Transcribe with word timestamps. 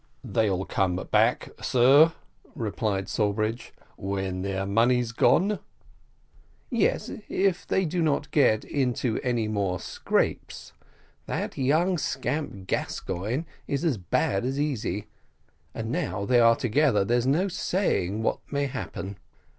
"They'll 0.23 0.65
come 0.65 0.95
back, 1.11 1.51
sir," 1.61 2.13
replied 2.55 3.07
Sawbridge, 3.07 3.71
"when 3.97 4.37
all 4.37 4.41
their 4.41 4.65
money's 4.65 5.11
gone." 5.11 5.59
"Yes, 6.71 7.11
if 7.29 7.67
they 7.67 7.85
do 7.85 8.01
not 8.01 8.31
get 8.31 8.65
into 8.65 9.19
any 9.21 9.47
more 9.47 9.79
scrapes 9.79 10.73
that 11.27 11.55
young 11.55 11.99
scamp 11.99 12.65
Gascoigne 12.65 13.43
is 13.67 13.85
as 13.85 13.99
bad 13.99 14.43
as 14.43 14.59
Easy, 14.59 15.05
and 15.71 15.91
now 15.91 16.25
they 16.25 16.39
are 16.39 16.55
together 16.55 17.05
there's 17.05 17.27
no 17.27 17.47
saying 17.47 18.23
what 18.23 18.39
may 18.51 18.65
happen. 18.65 19.19